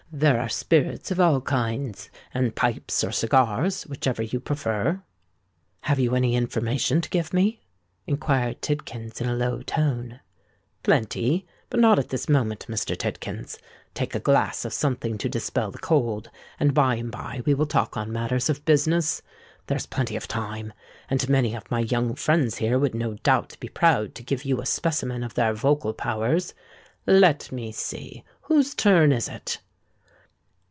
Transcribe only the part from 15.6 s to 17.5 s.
the cold; and by and bye